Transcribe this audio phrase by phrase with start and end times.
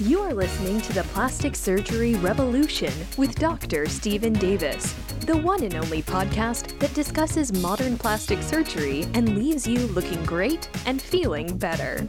[0.00, 3.88] You are listening to the Plastic Surgery Revolution with Dr.
[3.88, 4.92] Steven Davis,
[5.26, 10.70] the one and only podcast that discusses modern plastic surgery and leaves you looking great
[10.86, 12.06] and feeling better.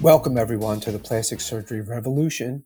[0.00, 2.62] Welcome, everyone, to the Plastic Surgery Revolution.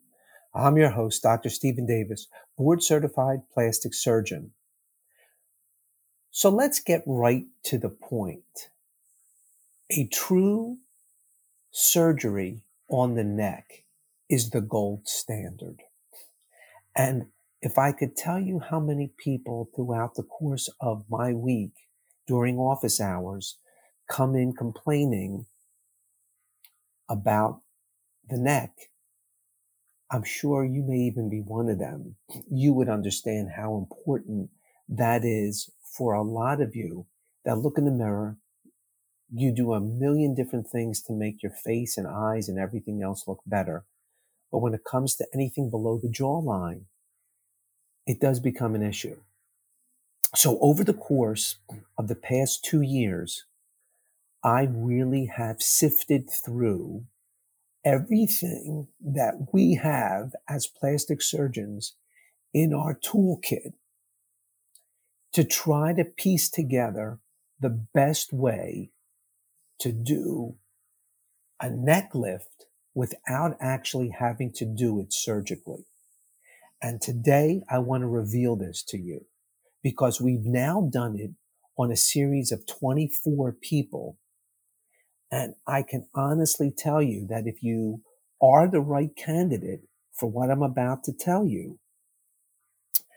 [0.53, 1.49] I'm your host, Dr.
[1.49, 4.51] Steven Davis, board certified plastic surgeon.
[6.29, 8.69] So let's get right to the point.
[9.89, 10.77] A true
[11.73, 13.83] surgery on the neck
[14.29, 15.81] is the gold standard.
[16.95, 17.25] And
[17.61, 21.71] if I could tell you how many people throughout the course of my week
[22.27, 23.57] during office hours
[24.07, 25.47] come in complaining
[27.09, 27.61] about
[28.29, 28.71] the neck,
[30.11, 32.17] I'm sure you may even be one of them.
[32.51, 34.51] You would understand how important
[34.87, 37.07] that is for a lot of you
[37.45, 38.37] that look in the mirror
[39.35, 43.27] you do a million different things to make your face and eyes and everything else
[43.27, 43.83] look better.
[44.51, 46.83] But when it comes to anything below the jawline,
[48.05, 49.17] it does become an issue.
[50.35, 51.57] So over the course
[51.97, 53.45] of the past two years,
[54.43, 57.05] I really have sifted through
[57.83, 61.93] everything that we have as plastic surgeons
[62.53, 63.73] in our toolkit
[65.33, 67.19] to try to piece together
[67.59, 68.91] the best way
[69.79, 70.55] to do
[71.59, 75.85] a neck lift without actually having to do it surgically.
[76.81, 79.25] And today I want to reveal this to you
[79.81, 81.31] because we've now done it
[81.77, 84.17] on a series of 24 people.
[85.31, 88.01] And I can honestly tell you that if you
[88.41, 89.81] are the right candidate
[90.13, 91.79] for what I'm about to tell you,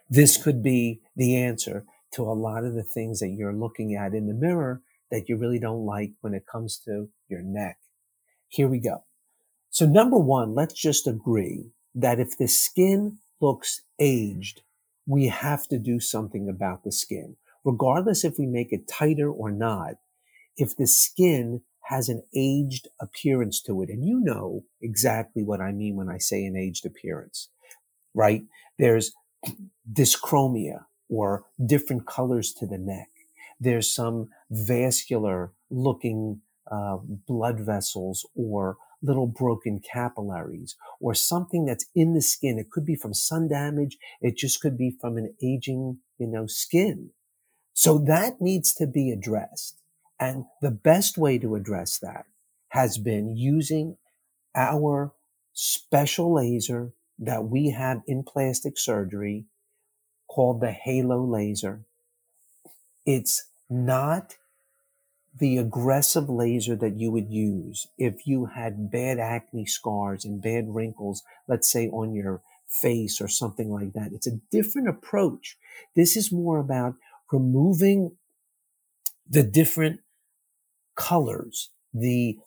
[0.08, 4.14] this could be the answer to a lot of the things that you're looking at
[4.14, 7.78] in the mirror that you really don't like when it comes to your neck.
[8.48, 9.04] Here we go.
[9.70, 14.62] So number one, let's just agree that if the skin looks aged,
[15.06, 17.36] we have to do something about the skin.
[17.64, 19.94] Regardless if we make it tighter or not,
[20.56, 25.72] if the skin has an aged appearance to it, and you know exactly what I
[25.72, 27.48] mean when I say an aged appearance,
[28.14, 28.42] right?
[28.78, 29.12] There's
[29.92, 33.08] dyschromia or different colors to the neck.
[33.60, 42.14] There's some vascular looking uh, blood vessels or little broken capillaries or something that's in
[42.14, 42.58] the skin.
[42.58, 43.98] It could be from sun damage.
[44.20, 47.10] It just could be from an aging, you know, skin.
[47.74, 49.80] So that needs to be addressed.
[50.20, 52.26] And the best way to address that
[52.70, 53.96] has been using
[54.54, 55.12] our
[55.54, 59.46] special laser that we have in plastic surgery
[60.28, 61.85] called the halo laser.
[63.06, 64.36] It's not
[65.38, 70.74] the aggressive laser that you would use if you had bad acne scars and bad
[70.74, 74.12] wrinkles, let's say on your face or something like that.
[74.12, 75.56] It's a different approach.
[75.94, 76.94] This is more about
[77.30, 78.16] removing
[79.28, 80.00] the different
[80.96, 82.38] colors, the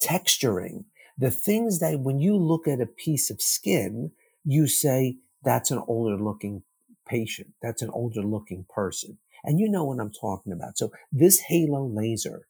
[0.00, 0.84] texturing,
[1.18, 4.12] the things that when you look at a piece of skin,
[4.44, 6.62] you say, that's an older looking
[7.06, 7.54] patient.
[7.62, 9.18] That's an older looking person.
[9.46, 10.76] And you know what I'm talking about.
[10.76, 12.46] So this halo laser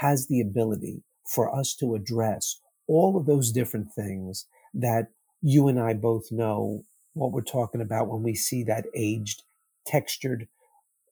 [0.00, 5.08] has the ability for us to address all of those different things that
[5.42, 9.42] you and I both know what we're talking about when we see that aged,
[9.84, 10.48] textured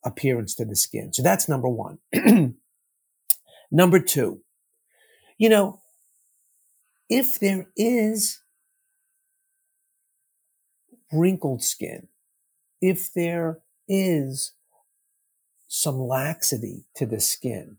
[0.05, 1.13] appearance to the skin.
[1.13, 1.99] So that's number one.
[3.71, 4.43] number two,
[5.39, 5.81] you know,
[7.09, 8.41] if there is
[11.13, 12.09] wrinkled skin,
[12.81, 14.53] if there is
[15.69, 17.79] some laxity to the skin.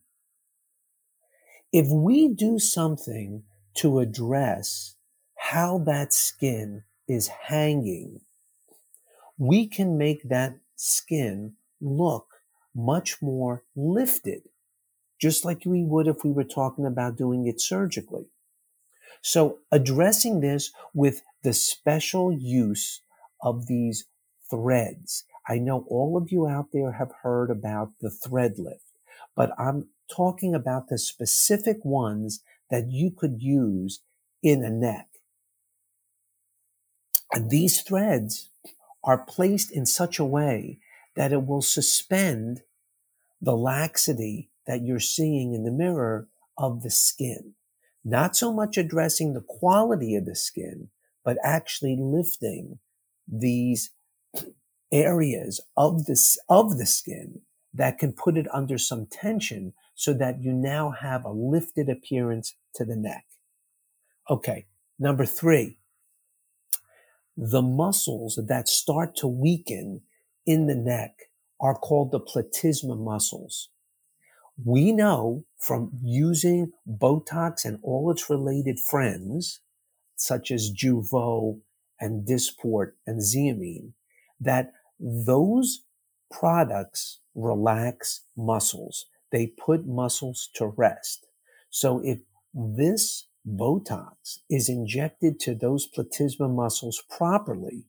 [1.71, 3.43] If we do something
[3.75, 4.95] to address
[5.35, 8.21] how that skin is hanging,
[9.37, 12.27] we can make that skin look
[12.73, 14.43] much more lifted,
[15.19, 18.25] just like we would if we were talking about doing it surgically.
[19.21, 23.01] So addressing this with the special use
[23.41, 24.05] of these
[24.49, 28.81] threads I know all of you out there have heard about the thread lift,
[29.35, 34.01] but I'm talking about the specific ones that you could use
[34.41, 35.07] in a neck.
[37.31, 38.49] And these threads
[39.03, 40.79] are placed in such a way
[41.15, 42.61] that it will suspend
[43.41, 46.27] the laxity that you're seeing in the mirror
[46.57, 47.53] of the skin.
[48.03, 50.89] Not so much addressing the quality of the skin,
[51.23, 52.79] but actually lifting
[53.27, 53.91] these
[54.91, 57.41] areas of this of the skin
[57.73, 62.55] that can put it under some tension so that you now have a lifted appearance
[62.73, 63.25] to the neck.
[64.29, 64.65] Okay.
[64.97, 65.77] Number three,
[67.35, 70.01] the muscles that start to weaken
[70.45, 71.29] in the neck
[71.59, 73.69] are called the platysma muscles.
[74.63, 79.59] We know from using Botox and all its related friends,
[80.15, 81.59] such as Jeuveau
[81.99, 83.91] and Dysport and Xeomin,
[84.39, 85.81] that those
[86.31, 89.05] products relax muscles.
[89.31, 91.27] They put muscles to rest.
[91.69, 92.19] So if
[92.53, 97.85] this Botox is injected to those platysma muscles properly,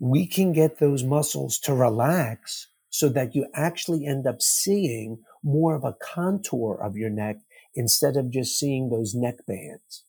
[0.00, 5.74] we can get those muscles to relax so that you actually end up seeing more
[5.74, 7.36] of a contour of your neck
[7.74, 10.04] instead of just seeing those neck bands.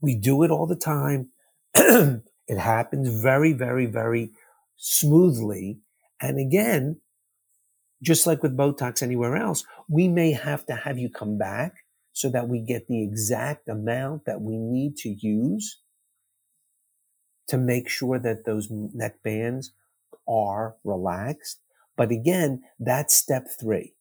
[0.00, 1.30] We do it all the time.
[2.48, 4.30] it happens very, very, very
[4.76, 5.80] smoothly.
[6.20, 7.00] And again,
[8.02, 12.28] just like with Botox anywhere else, we may have to have you come back so
[12.30, 15.78] that we get the exact amount that we need to use
[17.48, 19.72] to make sure that those neck bands
[20.28, 21.60] are relaxed.
[21.96, 23.94] But again, that's step three.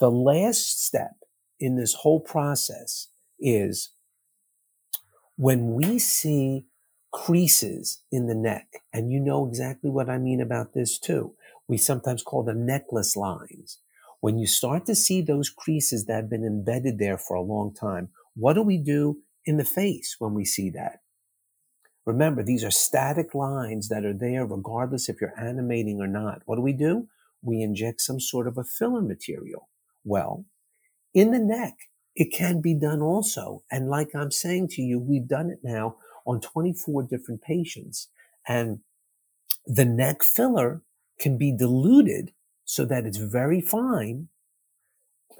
[0.00, 1.12] The last step
[1.60, 3.08] in this whole process
[3.38, 3.90] is
[5.36, 6.66] when we see
[7.14, 11.34] creases in the neck, and you know exactly what I mean about this too.
[11.68, 13.78] We sometimes call them necklace lines.
[14.20, 17.72] When you start to see those creases that have been embedded there for a long
[17.72, 21.02] time, what do we do in the face when we see that?
[22.04, 26.42] Remember, these are static lines that are there regardless if you're animating or not.
[26.46, 27.06] What do we do?
[27.42, 29.68] We inject some sort of a filler material.
[30.02, 30.46] Well,
[31.14, 31.74] in the neck,
[32.16, 33.62] it can be done also.
[33.70, 35.96] And like I'm saying to you, we've done it now
[36.26, 38.08] on 24 different patients.
[38.46, 38.80] And
[39.66, 40.82] the neck filler
[41.18, 42.32] can be diluted
[42.64, 44.28] so that it's very fine.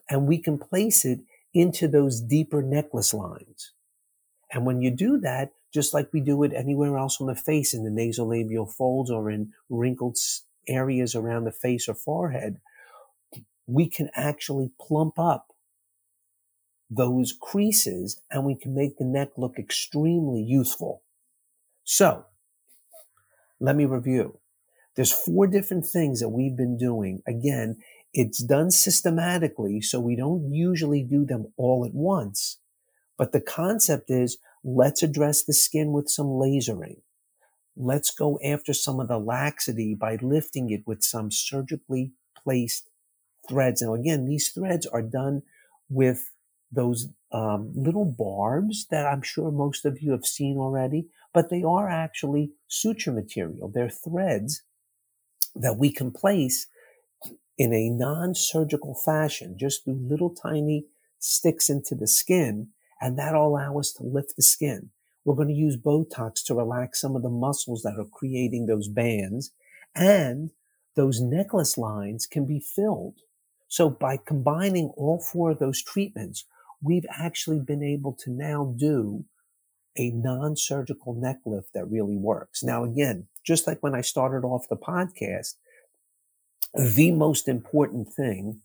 [0.08, 1.20] And we can place it
[1.52, 3.72] into those deeper necklace lines.
[4.52, 7.74] And when you do that, just like we do it anywhere else on the face
[7.74, 10.16] in the nasolabial folds or in wrinkled
[10.68, 12.60] areas around the face or forehead,
[13.66, 15.53] we can actually plump up
[16.90, 21.02] those creases and we can make the neck look extremely youthful.
[21.84, 22.26] So
[23.60, 24.38] let me review.
[24.96, 27.22] There's four different things that we've been doing.
[27.26, 27.78] Again,
[28.12, 32.58] it's done systematically, so we don't usually do them all at once.
[33.18, 37.00] But the concept is let's address the skin with some lasering.
[37.76, 42.88] Let's go after some of the laxity by lifting it with some surgically placed
[43.48, 43.82] threads.
[43.82, 45.42] Now, again, these threads are done
[45.88, 46.30] with
[46.74, 51.62] those um, little barbs that I'm sure most of you have seen already, but they
[51.62, 53.68] are actually suture material.
[53.68, 54.62] They're threads
[55.54, 56.66] that we can place
[57.56, 60.86] in a non-surgical fashion, just through little tiny
[61.18, 62.68] sticks into the skin
[63.00, 64.90] and that'll allow us to lift the skin.
[65.24, 68.88] We're going to use Botox to relax some of the muscles that are creating those
[68.88, 69.50] bands
[69.94, 70.50] and
[70.96, 73.20] those necklace lines can be filled.
[73.68, 76.44] So by combining all four of those treatments,
[76.82, 79.24] we've actually been able to now do
[79.96, 82.62] a non-surgical neck lift that really works.
[82.62, 85.54] Now, again, just like when I started off the podcast,
[86.74, 88.60] the most important thing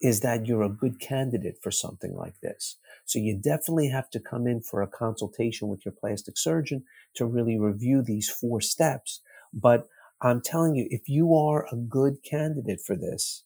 [0.00, 2.76] is that you're a good candidate for something like this.
[3.04, 7.24] So you definitely have to come in for a consultation with your plastic surgeon to
[7.24, 9.20] really review these four steps.
[9.52, 9.88] But
[10.20, 13.44] I'm telling you, if you are a good candidate for this,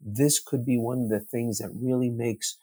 [0.00, 2.56] this could be one of the things that really makes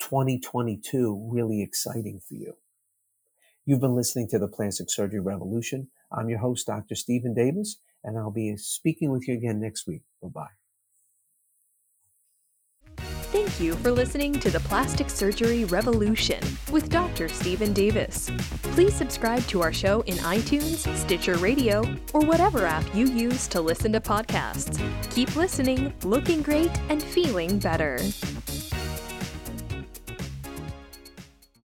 [0.00, 2.54] 2022 really exciting for you.
[3.66, 5.88] You've been listening to the Plastic Surgery Revolution.
[6.10, 6.94] I'm your host, Dr.
[6.94, 10.02] Steven Davis, and I'll be speaking with you again next week.
[10.22, 10.46] Bye bye.
[13.30, 16.40] Thank you for listening to the Plastic Surgery Revolution
[16.70, 17.28] with Dr.
[17.28, 18.30] Steven Davis.
[18.62, 23.60] Please subscribe to our show in iTunes, Stitcher Radio, or whatever app you use to
[23.60, 24.80] listen to podcasts.
[25.10, 27.98] Keep listening, looking great, and feeling better.